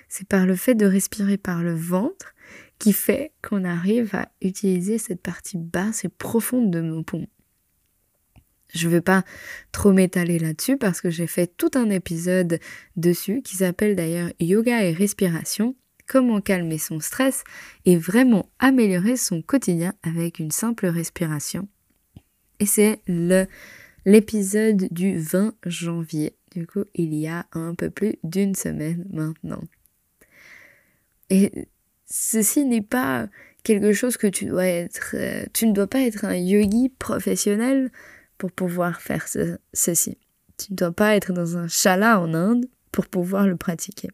C'est 0.08 0.28
par 0.28 0.46
le 0.46 0.54
fait 0.54 0.76
de 0.76 0.86
respirer 0.86 1.36
par 1.36 1.64
le 1.64 1.74
ventre 1.74 2.32
qui 2.78 2.92
fait 2.92 3.32
qu'on 3.42 3.64
arrive 3.64 4.14
à 4.14 4.28
utiliser 4.40 4.98
cette 4.98 5.20
partie 5.22 5.58
basse 5.58 6.04
et 6.04 6.08
profonde 6.08 6.70
de 6.70 6.80
nos 6.80 7.02
poumons. 7.02 7.26
Je 8.74 8.88
ne 8.88 8.92
vais 8.92 9.00
pas 9.00 9.24
trop 9.72 9.92
m'étaler 9.92 10.38
là-dessus 10.38 10.76
parce 10.76 11.00
que 11.00 11.10
j'ai 11.10 11.26
fait 11.26 11.46
tout 11.56 11.70
un 11.74 11.90
épisode 11.90 12.58
dessus 12.96 13.40
qui 13.42 13.56
s'appelle 13.56 13.94
d'ailleurs 13.94 14.30
Yoga 14.40 14.84
et 14.84 14.92
respiration, 14.92 15.76
comment 16.06 16.40
calmer 16.40 16.78
son 16.78 17.00
stress 17.00 17.44
et 17.84 17.96
vraiment 17.96 18.50
améliorer 18.58 19.16
son 19.16 19.42
quotidien 19.42 19.94
avec 20.02 20.40
une 20.40 20.50
simple 20.50 20.86
respiration. 20.86 21.68
Et 22.58 22.66
c'est 22.66 23.00
l'épisode 24.04 24.88
du 24.90 25.18
20 25.18 25.54
janvier. 25.66 26.36
Du 26.54 26.66
coup, 26.66 26.84
il 26.94 27.14
y 27.14 27.26
a 27.26 27.46
un 27.52 27.74
peu 27.74 27.90
plus 27.90 28.16
d'une 28.22 28.54
semaine 28.54 29.06
maintenant. 29.10 29.62
Et 31.30 31.50
ceci 32.06 32.64
n'est 32.64 32.82
pas 32.82 33.28
quelque 33.64 33.92
chose 33.92 34.16
que 34.16 34.26
tu 34.26 34.44
dois 34.44 34.66
être. 34.66 35.14
Euh, 35.14 35.44
tu 35.52 35.66
ne 35.66 35.72
dois 35.72 35.86
pas 35.86 36.02
être 36.02 36.24
un 36.24 36.36
yogi 36.36 36.90
professionnel 36.90 37.90
pour 38.38 38.52
pouvoir 38.52 39.00
faire 39.00 39.26
ceci. 39.72 40.18
Tu 40.56 40.72
ne 40.72 40.76
dois 40.76 40.92
pas 40.92 41.16
être 41.16 41.32
dans 41.32 41.56
un 41.56 41.68
chala 41.68 42.20
en 42.20 42.34
Inde 42.34 42.66
pour 42.92 43.06
pouvoir 43.06 43.46
le 43.46 43.56
pratiquer. 43.56 44.10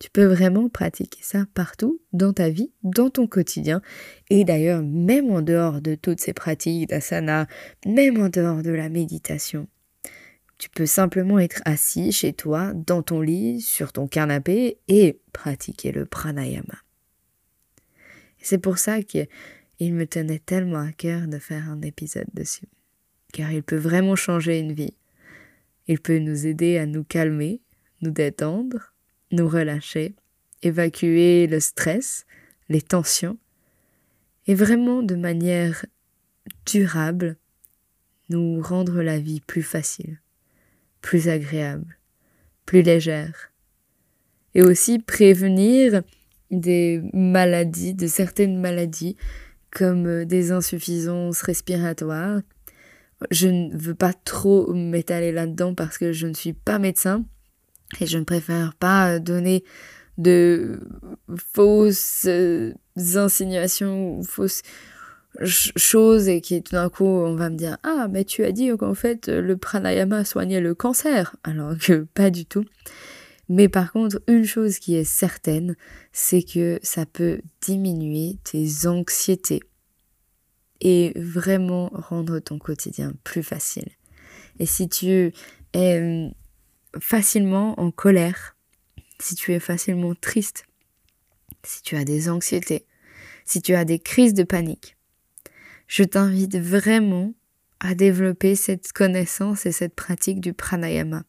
Tu 0.00 0.10
peux 0.10 0.24
vraiment 0.24 0.68
pratiquer 0.68 1.20
ça 1.22 1.46
partout 1.54 2.00
dans 2.12 2.32
ta 2.32 2.48
vie, 2.48 2.72
dans 2.82 3.10
ton 3.10 3.26
quotidien, 3.26 3.80
et 4.28 4.44
d'ailleurs 4.44 4.82
même 4.82 5.30
en 5.30 5.40
dehors 5.40 5.80
de 5.80 5.94
toutes 5.94 6.20
ces 6.20 6.32
pratiques 6.32 6.88
d'asana, 6.88 7.46
même 7.86 8.20
en 8.20 8.28
dehors 8.28 8.62
de 8.62 8.70
la 8.70 8.88
méditation. 8.88 9.68
Tu 10.58 10.68
peux 10.68 10.86
simplement 10.86 11.38
être 11.38 11.62
assis 11.64 12.12
chez 12.12 12.32
toi, 12.32 12.72
dans 12.74 13.02
ton 13.02 13.20
lit, 13.20 13.60
sur 13.60 13.92
ton 13.92 14.06
canapé, 14.08 14.78
et 14.88 15.20
pratiquer 15.32 15.92
le 15.92 16.06
pranayama. 16.06 16.78
C'est 18.38 18.58
pour 18.58 18.78
ça 18.78 19.02
qu'il 19.02 19.26
me 19.80 20.06
tenait 20.06 20.38
tellement 20.38 20.80
à 20.80 20.92
cœur 20.92 21.28
de 21.28 21.38
faire 21.38 21.68
un 21.70 21.82
épisode 21.82 22.28
dessus 22.34 22.68
car 23.34 23.50
il 23.50 23.64
peut 23.64 23.76
vraiment 23.76 24.14
changer 24.14 24.60
une 24.60 24.72
vie. 24.72 24.94
Il 25.88 25.98
peut 25.98 26.18
nous 26.18 26.46
aider 26.46 26.78
à 26.78 26.86
nous 26.86 27.02
calmer, 27.02 27.60
nous 28.00 28.12
détendre, 28.12 28.94
nous 29.32 29.48
relâcher, 29.48 30.14
évacuer 30.62 31.48
le 31.48 31.58
stress, 31.58 32.26
les 32.68 32.80
tensions, 32.80 33.36
et 34.46 34.54
vraiment 34.54 35.02
de 35.02 35.16
manière 35.16 35.84
durable, 36.64 37.36
nous 38.28 38.60
rendre 38.62 39.02
la 39.02 39.18
vie 39.18 39.40
plus 39.40 39.64
facile, 39.64 40.20
plus 41.00 41.28
agréable, 41.28 41.98
plus 42.66 42.82
légère, 42.82 43.50
et 44.54 44.62
aussi 44.62 45.00
prévenir 45.00 46.02
des 46.52 47.02
maladies, 47.12 47.94
de 47.94 48.06
certaines 48.06 48.60
maladies, 48.60 49.16
comme 49.72 50.24
des 50.24 50.52
insuffisances 50.52 51.42
respiratoires, 51.42 52.40
je 53.30 53.48
ne 53.48 53.76
veux 53.76 53.94
pas 53.94 54.12
trop 54.12 54.72
m'étaler 54.72 55.32
là-dedans 55.32 55.74
parce 55.74 55.98
que 55.98 56.12
je 56.12 56.26
ne 56.26 56.34
suis 56.34 56.52
pas 56.52 56.78
médecin 56.78 57.24
et 58.00 58.06
je 58.06 58.18
ne 58.18 58.24
préfère 58.24 58.74
pas 58.74 59.18
donner 59.18 59.64
de 60.18 60.80
fausses 61.36 62.26
euh, 62.26 62.72
insinuations 62.96 64.18
ou 64.18 64.24
fausses 64.24 64.62
choses 65.42 66.28
et 66.28 66.40
qui 66.40 66.62
tout 66.62 66.76
d'un 66.76 66.88
coup 66.88 67.04
on 67.04 67.34
va 67.34 67.50
me 67.50 67.56
dire 67.56 67.78
ah 67.82 68.06
mais 68.08 68.24
tu 68.24 68.44
as 68.44 68.52
dit 68.52 68.70
qu'en 68.78 68.94
fait 68.94 69.28
le 69.28 69.56
pranayama 69.56 70.24
soignait 70.24 70.60
le 70.60 70.74
cancer 70.74 71.34
alors 71.42 71.76
que 71.76 72.06
pas 72.14 72.30
du 72.30 72.46
tout. 72.46 72.64
Mais 73.48 73.68
par 73.68 73.92
contre 73.92 74.22
une 74.28 74.44
chose 74.44 74.78
qui 74.78 74.94
est 74.94 75.04
certaine 75.04 75.74
c'est 76.12 76.42
que 76.42 76.78
ça 76.82 77.04
peut 77.04 77.40
diminuer 77.60 78.38
tes 78.44 78.86
anxiétés 78.86 79.60
et 80.84 81.12
vraiment 81.16 81.90
rendre 81.92 82.38
ton 82.38 82.58
quotidien 82.58 83.14
plus 83.24 83.42
facile. 83.42 83.88
Et 84.60 84.66
si 84.66 84.88
tu 84.88 85.32
es 85.72 86.00
euh, 86.00 86.28
facilement 87.00 87.80
en 87.80 87.90
colère, 87.90 88.56
si 89.18 89.34
tu 89.34 89.52
es 89.52 89.58
facilement 89.58 90.14
triste, 90.14 90.66
si 91.64 91.82
tu 91.82 91.96
as 91.96 92.04
des 92.04 92.28
anxiétés, 92.28 92.86
si 93.46 93.62
tu 93.62 93.74
as 93.74 93.84
des 93.84 93.98
crises 93.98 94.34
de 94.34 94.44
panique, 94.44 94.96
je 95.88 96.04
t'invite 96.04 96.56
vraiment 96.56 97.32
à 97.80 97.94
développer 97.94 98.54
cette 98.54 98.92
connaissance 98.92 99.66
et 99.66 99.72
cette 99.72 99.94
pratique 99.94 100.40
du 100.40 100.52
pranayama. 100.52 101.24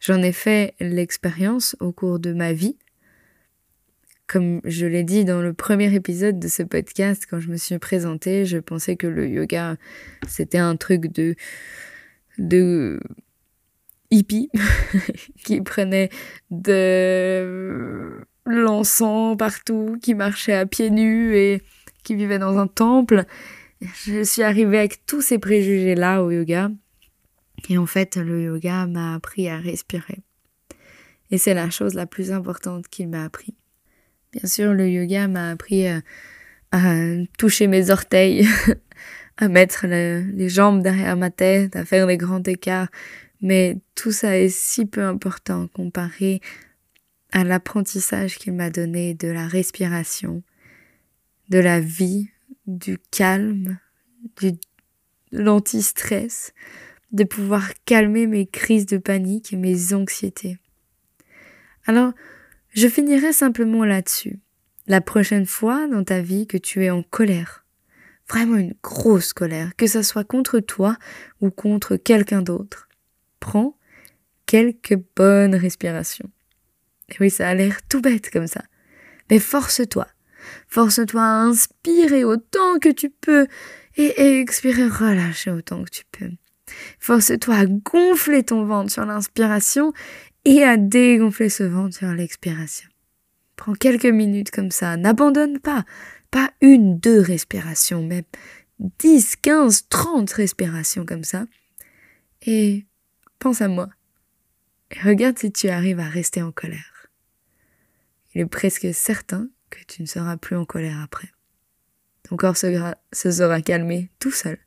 J'en 0.00 0.22
ai 0.22 0.32
fait 0.32 0.74
l'expérience 0.80 1.76
au 1.80 1.92
cours 1.92 2.18
de 2.18 2.32
ma 2.32 2.52
vie 2.52 2.76
comme 4.32 4.62
je 4.64 4.86
l'ai 4.86 5.04
dit 5.04 5.26
dans 5.26 5.42
le 5.42 5.52
premier 5.52 5.94
épisode 5.94 6.38
de 6.38 6.48
ce 6.48 6.62
podcast, 6.62 7.26
quand 7.28 7.38
je 7.38 7.50
me 7.50 7.58
suis 7.58 7.78
présentée, 7.78 8.46
je 8.46 8.56
pensais 8.56 8.96
que 8.96 9.06
le 9.06 9.28
yoga, 9.28 9.76
c'était 10.26 10.56
un 10.56 10.74
truc 10.76 11.12
de, 11.12 11.36
de 12.38 12.98
hippie 14.10 14.48
qui 15.44 15.60
prenait 15.60 16.08
de 16.50 18.24
l'encens 18.46 19.36
partout, 19.36 19.98
qui 20.00 20.14
marchait 20.14 20.54
à 20.54 20.64
pieds 20.64 20.90
nus 20.90 21.36
et 21.36 21.60
qui 22.02 22.14
vivait 22.14 22.38
dans 22.38 22.56
un 22.56 22.66
temple. 22.66 23.24
Je 23.82 24.22
suis 24.24 24.42
arrivée 24.42 24.78
avec 24.78 25.04
tous 25.04 25.20
ces 25.20 25.38
préjugés-là 25.38 26.22
au 26.22 26.30
yoga. 26.30 26.70
Et 27.68 27.76
en 27.76 27.86
fait, 27.86 28.16
le 28.16 28.44
yoga 28.44 28.86
m'a 28.86 29.14
appris 29.14 29.50
à 29.50 29.58
respirer. 29.58 30.20
Et 31.30 31.36
c'est 31.36 31.52
la 31.52 31.68
chose 31.68 31.92
la 31.92 32.06
plus 32.06 32.32
importante 32.32 32.88
qu'il 32.88 33.10
m'a 33.10 33.24
appris. 33.24 33.54
Bien 34.32 34.48
sûr, 34.48 34.72
le 34.72 34.88
yoga 34.88 35.28
m'a 35.28 35.50
appris 35.50 35.86
à, 35.86 36.00
toucher 37.38 37.66
mes 37.66 37.90
orteils, 37.90 38.48
à 39.36 39.48
mettre 39.48 39.86
les 39.86 40.48
jambes 40.48 40.82
derrière 40.82 41.16
ma 41.16 41.30
tête, 41.30 41.76
à 41.76 41.84
faire 41.84 42.06
des 42.06 42.16
grands 42.16 42.42
écarts, 42.42 42.88
Mais 43.42 43.76
tout 43.94 44.12
ça 44.12 44.38
est 44.38 44.48
si 44.48 44.86
peu 44.86 45.02
important 45.02 45.68
comparé 45.68 46.40
à 47.32 47.44
l'apprentissage 47.44 48.38
qu'il 48.38 48.54
m'a 48.54 48.70
donné 48.70 49.14
de 49.14 49.28
la 49.28 49.46
respiration, 49.46 50.42
de 51.50 51.58
la 51.58 51.80
vie, 51.80 52.30
du 52.66 52.98
calme, 53.10 53.78
de 54.40 54.52
l'anti-stress, 55.30 56.54
de 57.10 57.24
pouvoir 57.24 57.70
calmer 57.84 58.26
mes 58.26 58.46
crises 58.46 58.86
de 58.86 58.96
panique 58.96 59.52
et 59.52 59.56
mes 59.56 59.92
anxiétés. 59.92 60.58
Alors, 61.86 62.12
je 62.72 62.88
finirai 62.88 63.32
simplement 63.32 63.84
là-dessus. 63.84 64.40
La 64.86 65.00
prochaine 65.00 65.46
fois 65.46 65.86
dans 65.88 66.04
ta 66.04 66.20
vie 66.20 66.46
que 66.46 66.56
tu 66.56 66.84
es 66.84 66.90
en 66.90 67.02
colère, 67.02 67.64
vraiment 68.28 68.56
une 68.56 68.74
grosse 68.82 69.32
colère, 69.32 69.76
que 69.76 69.86
ce 69.86 70.02
soit 70.02 70.24
contre 70.24 70.58
toi 70.58 70.96
ou 71.40 71.50
contre 71.50 71.96
quelqu'un 71.96 72.42
d'autre, 72.42 72.88
prends 73.40 73.76
quelques 74.46 74.98
bonnes 75.16 75.54
respirations. 75.54 76.30
Et 77.10 77.16
oui, 77.20 77.30
ça 77.30 77.48
a 77.48 77.54
l'air 77.54 77.80
tout 77.88 78.00
bête 78.00 78.30
comme 78.30 78.46
ça. 78.46 78.62
Mais 79.30 79.38
force-toi. 79.38 80.06
Force-toi 80.68 81.22
à 81.22 81.42
inspirer 81.42 82.24
autant 82.24 82.78
que 82.80 82.90
tu 82.90 83.10
peux 83.10 83.46
et 83.96 84.18
à 84.20 84.40
expirer, 84.40 84.86
relâcher 84.86 85.50
autant 85.50 85.84
que 85.84 85.90
tu 85.90 86.04
peux. 86.10 86.30
Force-toi 86.98 87.54
à 87.54 87.66
gonfler 87.66 88.42
ton 88.42 88.64
ventre 88.64 88.90
sur 88.90 89.04
l'inspiration 89.04 89.92
et 90.44 90.62
à 90.64 90.76
dégonfler 90.76 91.48
ce 91.48 91.62
ventre 91.62 91.96
sur 91.96 92.08
l'expiration. 92.08 92.88
Prends 93.56 93.74
quelques 93.74 94.06
minutes 94.06 94.50
comme 94.50 94.70
ça, 94.70 94.96
n'abandonne 94.96 95.60
pas, 95.60 95.84
pas 96.30 96.50
une, 96.60 96.98
deux 96.98 97.20
respirations, 97.20 98.02
mais 98.02 98.24
10, 98.98 99.36
15, 99.36 99.88
30 99.88 100.30
respirations 100.32 101.06
comme 101.06 101.24
ça. 101.24 101.46
Et 102.44 102.86
pense 103.38 103.60
à 103.60 103.68
moi. 103.68 103.88
Et 104.90 105.00
regarde 105.00 105.38
si 105.38 105.52
tu 105.52 105.68
arrives 105.68 106.00
à 106.00 106.08
rester 106.08 106.42
en 106.42 106.52
colère. 106.52 107.08
Il 108.34 108.40
est 108.40 108.46
presque 108.46 108.92
certain 108.92 109.48
que 109.70 109.78
tu 109.86 110.02
ne 110.02 110.06
seras 110.06 110.36
plus 110.36 110.56
en 110.56 110.64
colère 110.64 111.00
après. 111.00 111.30
Ton 112.24 112.36
corps 112.36 112.56
se, 112.56 112.66
se 113.12 113.30
sera 113.30 113.60
calmé 113.60 114.10
tout 114.18 114.30
seul. 114.30 114.58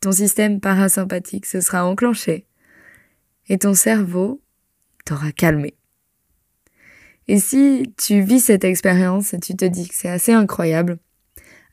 Ton 0.00 0.12
système 0.12 0.60
parasympathique 0.60 1.46
se 1.46 1.60
sera 1.60 1.84
enclenché. 1.84 2.46
Et 3.48 3.58
ton 3.58 3.74
cerveau 3.74 4.42
t'aura 5.10 5.32
calmé. 5.32 5.74
Et 7.26 7.40
si 7.40 7.92
tu 7.96 8.20
vis 8.20 8.38
cette 8.38 8.62
expérience 8.62 9.34
et 9.34 9.40
tu 9.40 9.56
te 9.56 9.64
dis 9.64 9.88
que 9.88 9.94
c'est 9.94 10.08
assez 10.08 10.32
incroyable, 10.32 10.98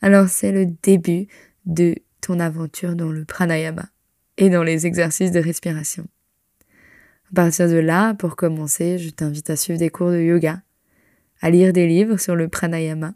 alors 0.02 0.28
c'est 0.28 0.52
le 0.52 0.66
début 0.66 1.28
de 1.66 1.96
ton 2.20 2.40
aventure 2.40 2.96
dans 2.96 3.12
le 3.12 3.26
pranayama 3.26 3.90
et 4.38 4.50
dans 4.50 4.64
les 4.64 4.88
exercices 4.88 5.32
de 5.32 5.40
respiration. 5.40 6.08
À 7.32 7.36
partir 7.36 7.70
de 7.70 7.76
là, 7.76 8.16
pour 8.16 8.36
commencer, 8.36 8.98
je 8.98 9.12
t'invite 9.12 9.52
à 9.52 9.56
suivre 9.56 9.78
des 9.78 9.90
cours 9.90 10.10
de 10.10 10.22
yoga, 10.22 10.64
à 11.40 11.52
lire 11.52 11.74
des 11.74 11.86
livres 11.86 12.18
sur 12.18 12.36
le 12.36 12.48
pranayama, 12.48 13.14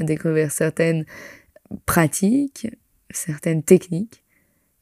à 0.00 0.02
découvrir 0.02 0.50
certaines 0.50 1.04
pratiques, 1.84 2.66
certaines 3.10 3.62
techniques, 3.62 4.24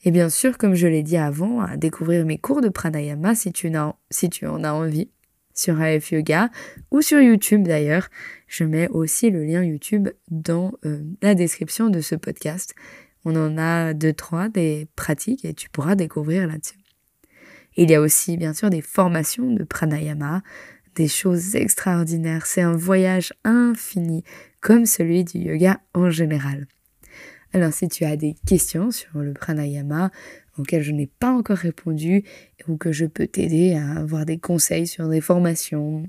et 0.05 0.11
bien 0.11 0.29
sûr, 0.29 0.59
comme 0.59 0.75
je 0.75 0.87
l'ai 0.87 1.03
dit 1.03 1.17
avant, 1.17 1.61
à 1.63 1.77
découvrir 1.77 2.27
mes 2.27 2.37
cours 2.37 2.61
de 2.61 2.69
pranayama 2.69 3.35
si 3.35 3.53
tu, 3.53 3.75
en, 3.75 3.97
as 4.13 4.73
envie 4.73 5.11
sur 5.55 5.81
AF 5.81 6.13
Yoga 6.13 6.51
ou 6.91 7.01
sur 7.01 7.21
YouTube 7.21 7.67
d'ailleurs. 7.67 8.09
Je 8.47 8.65
mets 8.65 8.89
aussi 8.89 9.31
le 9.31 9.45
lien 9.45 9.65
YouTube 9.65 10.11
dans 10.31 10.73
euh, 10.85 11.03
la 11.23 11.35
description 11.35 11.89
de 11.89 12.01
ce 12.01 12.15
podcast. 12.15 12.75
On 13.25 13.35
en 13.35 13.57
a 13.57 13.95
deux, 13.95 14.13
trois 14.13 14.51
des 14.51 14.89
pratiques 14.95 15.47
et 15.47 15.55
tu 15.55 15.71
pourras 15.71 15.95
découvrir 15.95 16.47
là-dessus. 16.47 16.79
Il 17.77 17.91
y 17.91 17.95
a 17.95 18.01
aussi 18.01 18.37
bien 18.37 18.53
sûr 18.53 18.69
des 18.69 18.83
formations 18.83 19.51
de 19.51 19.65
pranayama, 19.65 20.43
des 20.97 21.09
choses 21.09 21.57
extraordinaires. 21.57 22.45
C'est 22.45 22.63
un 22.63 22.77
voyage 22.77 23.33
infini 23.43 24.23
comme 24.61 24.85
celui 24.85 25.25
du 25.25 25.39
yoga 25.39 25.81
en 25.95 26.11
général. 26.11 26.67
Alors 27.55 27.73
si 27.73 27.89
tu 27.89 28.05
as 28.05 28.17
des 28.17 28.35
questions 28.47 28.91
sur 28.91 29.21
le 29.21 29.33
pranayama 29.33 30.11
auxquelles 30.59 30.83
je 30.83 30.91
n'ai 30.91 31.07
pas 31.07 31.31
encore 31.31 31.57
répondu 31.57 32.25
ou 32.67 32.77
que 32.77 32.91
je 32.91 33.07
peux 33.07 33.29
t'aider 33.29 33.75
à 33.75 34.01
avoir 34.01 34.27
des 34.27 34.39
conseils 34.39 34.89
sur 34.89 35.09
des 35.09 35.21
formations, 35.21 36.03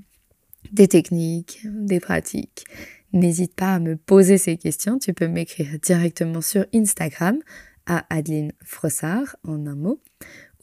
des 0.72 0.88
techniques, 0.88 1.60
des 1.64 2.00
pratiques, 2.00 2.64
n'hésite 3.12 3.54
pas 3.54 3.74
à 3.74 3.78
me 3.78 3.94
poser 3.94 4.38
ces 4.38 4.56
questions. 4.56 4.98
Tu 4.98 5.14
peux 5.14 5.28
m'écrire 5.28 5.68
directement 5.80 6.40
sur 6.40 6.66
Instagram 6.74 7.38
à 7.86 8.04
Adeline 8.10 8.52
Frossard 8.64 9.36
en 9.44 9.68
un 9.68 9.76
mot 9.76 10.00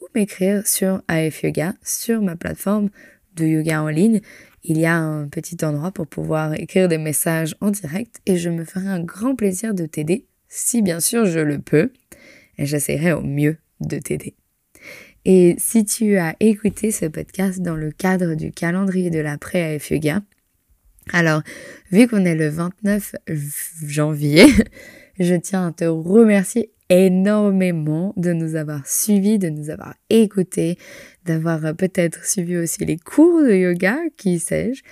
ou 0.02 0.06
m'écrire 0.14 0.66
sur 0.66 1.00
AF 1.08 1.44
Yoga 1.44 1.72
sur 1.82 2.20
ma 2.20 2.36
plateforme 2.36 2.90
de 3.36 3.46
yoga 3.46 3.82
en 3.82 3.88
ligne. 3.88 4.20
Il 4.64 4.78
y 4.78 4.84
a 4.84 4.96
un 4.98 5.28
petit 5.28 5.56
endroit 5.64 5.92
pour 5.92 6.06
pouvoir 6.06 6.52
écrire 6.52 6.88
des 6.88 6.98
messages 6.98 7.56
en 7.62 7.70
direct 7.70 8.20
et 8.26 8.36
je 8.36 8.50
me 8.50 8.66
ferai 8.66 8.88
un 8.88 9.00
grand 9.00 9.34
plaisir 9.34 9.72
de 9.72 9.86
t'aider 9.86 10.26
si 10.48 10.82
bien 10.82 11.00
sûr 11.00 11.26
je 11.26 11.40
le 11.40 11.58
peux, 11.58 11.92
j'essaierai 12.58 13.12
au 13.12 13.22
mieux 13.22 13.56
de 13.80 13.98
t'aider. 13.98 14.34
Et 15.24 15.56
si 15.58 15.84
tu 15.84 16.18
as 16.18 16.36
écouté 16.40 16.90
ce 16.90 17.06
podcast 17.06 17.60
dans 17.60 17.76
le 17.76 17.90
cadre 17.90 18.34
du 18.34 18.52
calendrier 18.52 19.10
de 19.10 19.20
l'après 19.20 19.62
à 19.62 19.94
Yoga, 19.94 20.22
alors, 21.12 21.42
vu 21.90 22.08
qu'on 22.08 22.24
est 22.24 22.34
le 22.34 22.48
29 22.48 23.14
janvier, 23.86 24.46
je 25.18 25.34
tiens 25.34 25.68
à 25.68 25.72
te 25.72 25.84
remercier 25.84 26.70
énormément 26.88 28.12
de 28.16 28.32
nous 28.32 28.56
avoir 28.56 28.86
suivis, 28.86 29.38
de 29.38 29.48
nous 29.48 29.70
avoir 29.70 29.94
écoutés, 30.10 30.78
d'avoir 31.24 31.74
peut-être 31.74 32.24
suivi 32.24 32.56
aussi 32.56 32.84
les 32.84 32.98
cours 32.98 33.42
de 33.42 33.54
yoga, 33.54 33.96
qui 34.16 34.38
sais-je. 34.38 34.82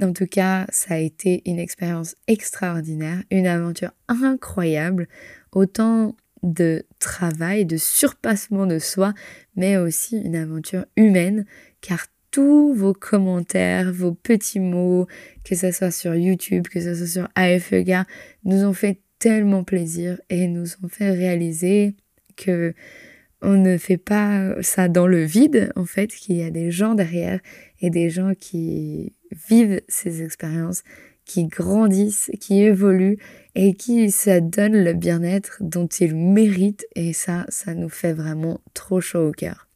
En 0.00 0.12
tout 0.12 0.26
cas, 0.26 0.66
ça 0.70 0.94
a 0.94 0.98
été 0.98 1.42
une 1.44 1.58
expérience 1.58 2.16
extraordinaire, 2.26 3.22
une 3.30 3.46
aventure 3.46 3.92
incroyable, 4.08 5.08
autant 5.52 6.16
de 6.42 6.84
travail, 6.98 7.66
de 7.66 7.76
surpassement 7.76 8.66
de 8.66 8.78
soi, 8.78 9.14
mais 9.54 9.76
aussi 9.76 10.18
une 10.18 10.34
aventure 10.34 10.86
humaine, 10.96 11.46
car 11.80 12.06
tous 12.30 12.72
vos 12.74 12.94
commentaires, 12.94 13.92
vos 13.92 14.12
petits 14.12 14.60
mots, 14.60 15.06
que 15.44 15.54
ce 15.54 15.70
soit 15.70 15.90
sur 15.90 16.14
YouTube, 16.14 16.66
que 16.66 16.80
ce 16.80 16.94
soit 16.94 17.06
sur 17.06 17.28
AFEGA, 17.34 18.06
nous 18.44 18.64
ont 18.64 18.72
fait 18.72 19.00
tellement 19.18 19.62
plaisir 19.62 20.20
et 20.30 20.48
nous 20.48 20.66
ont 20.82 20.88
fait 20.88 21.10
réaliser 21.10 21.94
que 22.36 22.74
on 23.42 23.54
ne 23.54 23.76
fait 23.76 23.98
pas 23.98 24.54
ça 24.62 24.88
dans 24.88 25.06
le 25.06 25.24
vide, 25.24 25.72
en 25.74 25.84
fait, 25.84 26.08
qu'il 26.08 26.36
y 26.36 26.42
a 26.42 26.50
des 26.50 26.70
gens 26.70 26.94
derrière 26.94 27.40
et 27.80 27.90
des 27.90 28.08
gens 28.08 28.32
qui 28.38 29.12
vivent 29.48 29.82
ces 29.88 30.22
expériences, 30.22 30.82
qui 31.24 31.46
grandissent, 31.46 32.30
qui 32.40 32.62
évoluent 32.62 33.18
et 33.54 33.74
qui 33.74 34.10
se 34.10 34.40
donnent 34.40 34.82
le 34.82 34.92
bien-être 34.92 35.58
dont 35.60 35.86
ils 35.86 36.16
méritent 36.16 36.86
et 36.96 37.12
ça, 37.12 37.46
ça 37.48 37.74
nous 37.74 37.88
fait 37.88 38.12
vraiment 38.12 38.60
trop 38.74 39.00
chaud 39.00 39.28
au 39.28 39.32
cœur. 39.32 39.68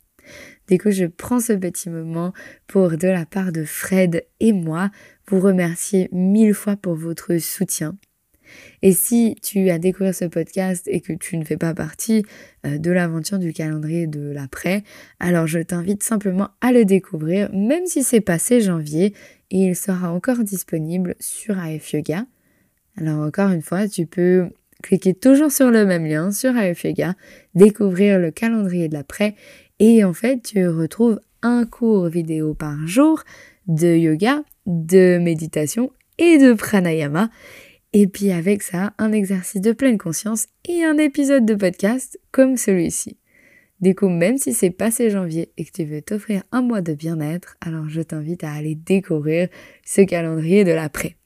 Du 0.68 0.78
coup, 0.78 0.90
je 0.90 1.04
prends 1.04 1.38
ce 1.38 1.52
petit 1.52 1.88
moment 1.88 2.32
pour, 2.66 2.96
de 2.96 3.06
la 3.06 3.24
part 3.26 3.52
de 3.52 3.64
Fred 3.64 4.24
et 4.40 4.52
moi, 4.52 4.90
vous 5.28 5.38
remercier 5.38 6.08
mille 6.10 6.54
fois 6.54 6.76
pour 6.76 6.94
votre 6.94 7.38
soutien. 7.38 7.96
Et 8.82 8.92
si 8.92 9.36
tu 9.42 9.70
as 9.70 9.78
découvert 9.78 10.14
ce 10.14 10.24
podcast 10.24 10.86
et 10.86 11.00
que 11.00 11.12
tu 11.12 11.36
ne 11.36 11.44
fais 11.44 11.56
pas 11.56 11.74
partie 11.74 12.24
euh, 12.64 12.78
de 12.78 12.90
l'aventure 12.90 13.38
du 13.38 13.52
calendrier 13.52 14.06
de 14.06 14.30
l'après, 14.30 14.82
alors 15.18 15.46
je 15.46 15.58
t'invite 15.58 16.02
simplement 16.02 16.50
à 16.60 16.72
le 16.72 16.84
découvrir, 16.84 17.52
même 17.52 17.86
si 17.86 18.02
c'est 18.02 18.20
passé 18.20 18.60
janvier, 18.60 19.14
il 19.50 19.76
sera 19.76 20.12
encore 20.12 20.38
disponible 20.38 21.14
sur 21.20 21.59
AF 21.59 21.92
Yoga. 21.92 22.26
Alors 22.96 23.20
encore 23.20 23.50
une 23.50 23.62
fois, 23.62 23.88
tu 23.88 24.06
peux 24.06 24.48
cliquer 24.82 25.14
toujours 25.14 25.50
sur 25.50 25.70
le 25.70 25.87
même 25.87 26.06
lien 26.06 26.32
sur 26.32 26.56
AF 26.56 26.85
Yoga, 26.85 27.14
découvrir 27.54 28.18
le 28.18 28.30
calendrier 28.30 28.88
de 28.88 28.94
l'après, 28.94 29.35
et 29.78 30.04
en 30.04 30.12
fait, 30.12 30.42
tu 30.42 30.66
retrouves 30.68 31.20
un 31.42 31.66
cours 31.66 32.09
vidéo 32.09 32.54
par 32.54 32.87
jour 32.87 33.22
de 33.66 33.94
yoga, 33.96 34.42
de 34.66 35.18
méditation 35.18 35.90
et 36.18 36.38
de 36.38 36.52
pranayama. 36.54 37.30
Et 37.92 38.06
puis 38.06 38.30
avec 38.30 38.62
ça, 38.62 38.92
un 38.98 39.12
exercice 39.12 39.61
de 39.61 39.72
pleine 39.72 39.98
conscience 39.98 40.46
et 40.68 40.85
un 40.85 40.98
épisode 40.98 41.46
de 41.46 41.54
podcast 41.54 42.18
comme 42.32 42.56
celui-ci. 42.56 43.16
Du 43.80 43.94
coup, 43.94 44.08
même 44.08 44.38
si 44.38 44.54
c'est 44.54 44.70
passé 44.70 45.10
janvier 45.10 45.52
et 45.56 45.64
que 45.64 45.70
tu 45.70 45.84
veux 45.84 46.00
t'offrir 46.00 46.42
un 46.50 46.62
mois 46.62 46.80
de 46.80 46.94
bien-être, 46.94 47.56
alors 47.60 47.88
je 47.88 48.00
t'invite 48.00 48.42
à 48.42 48.52
aller 48.52 48.74
découvrir 48.74 49.48
ce 49.84 50.00
calendrier 50.00 50.64
de 50.64 50.72
l'après. 50.72 51.16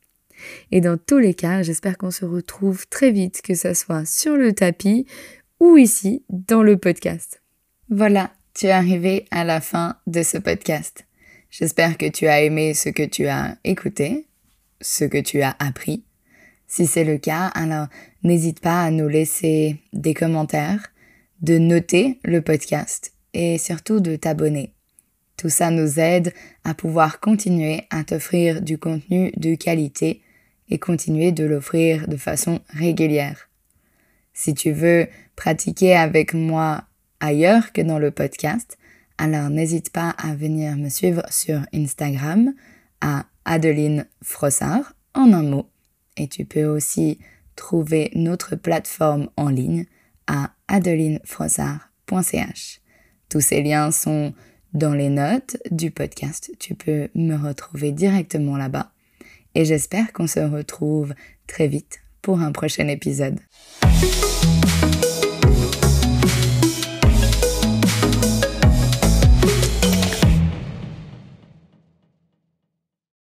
Et 0.73 0.81
dans 0.81 0.97
tous 0.97 1.19
les 1.19 1.35
cas, 1.35 1.63
j'espère 1.63 1.97
qu'on 1.97 2.11
se 2.11 2.25
retrouve 2.25 2.89
très 2.89 3.13
vite, 3.13 3.43
que 3.43 3.55
ce 3.55 3.75
soit 3.75 4.05
sur 4.05 4.37
le 4.37 4.53
tapis 4.53 5.07
ou 5.61 5.77
ici 5.77 6.25
dans 6.29 6.63
le 6.63 6.77
podcast. 6.77 7.43
Voilà, 7.89 8.33
tu 8.55 8.67
es 8.67 8.71
arrivé 8.71 9.27
à 9.31 9.45
la 9.45 9.61
fin 9.61 9.97
de 10.07 10.23
ce 10.23 10.39
podcast. 10.39 11.07
J'espère 11.51 11.99
que 11.99 12.07
tu 12.07 12.27
as 12.27 12.43
aimé 12.43 12.75
ce 12.75 12.89
que 12.89 13.05
tu 13.05 13.27
as 13.27 13.59
écouté, 13.65 14.27
ce 14.81 15.05
que 15.05 15.19
tu 15.19 15.43
as 15.43 15.55
appris 15.59 16.05
si 16.71 16.87
c'est 16.87 17.05
le 17.05 17.19
cas, 17.19 17.47
alors 17.47 17.89
n'hésite 18.23 18.61
pas 18.61 18.83
à 18.83 18.91
nous 18.93 19.09
laisser 19.09 19.77
des 19.93 20.15
commentaires, 20.15 20.90
de 21.43 21.59
noter 21.59 22.21
le 22.25 22.43
podcast 22.43 23.13
et 23.33 23.59
surtout 23.59 24.01
de 24.01 24.17
t'abonner. 24.17 24.75
Tout 25.37 25.49
ça 25.49 25.71
nous 25.71 25.99
aide 25.99 26.35
à 26.65 26.75
pouvoir 26.75 27.21
continuer 27.21 27.85
à 27.91 28.05
t'offrir 28.05 28.61
du 28.61 28.77
contenu 28.77 29.33
de 29.37 29.55
qualité 29.55 30.21
et 30.69 30.79
continuer 30.79 31.33
de 31.33 31.45
l'offrir 31.45 32.09
de 32.09 32.17
façon 32.17 32.61
régulière. 32.69 33.49
Si 34.35 34.55
tu 34.55 34.73
veux 34.73 35.07
pratiquer 35.37 35.95
avec 35.95 36.35
moi 36.35 36.85
ailleurs 37.21 37.73
que 37.73 37.81
dans 37.81 37.99
le 37.99 38.11
podcast, 38.11 38.79
alors 39.19 39.51
n'hésite 39.51 39.91
pas 39.91 40.11
à 40.11 40.35
venir 40.35 40.77
me 40.77 40.89
suivre 40.89 41.23
sur 41.31 41.61
Instagram 41.75 42.55
à 43.01 43.27
Adeline 43.45 44.07
Frossard 44.23 44.95
en 45.15 45.33
un 45.33 45.43
mot. 45.43 45.67
Et 46.17 46.29
tu 46.29 46.45
peux 46.45 46.65
aussi 46.65 47.19
trouver 47.57 48.11
notre 48.15 48.57
plateforme 48.57 49.29
en 49.37 49.49
ligne 49.49 49.87
à 50.31 50.55
adelinefrossard.ch. 50.69 52.81
Tous 53.29 53.41
ces 53.41 53.63
liens 53.63 53.91
sont 53.91 54.33
dans 54.73 54.95
les 54.95 55.09
notes 55.09 55.57
du 55.73 55.91
podcast. 55.91 56.53
Tu 56.61 56.77
peux 56.77 57.09
me 57.17 57.35
retrouver 57.35 57.91
directement 57.91 58.57
là-bas. 58.57 58.93
Et 59.57 59.65
j'espère 59.65 60.13
qu'on 60.13 60.29
se 60.29 60.39
retrouve 60.39 61.15
très 61.49 61.67
vite 61.67 61.99
pour 62.23 62.41
un 62.41 62.53
prochain 62.53 62.87
épisode. 62.87 63.41